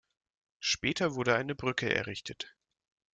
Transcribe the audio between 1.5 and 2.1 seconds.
Brücke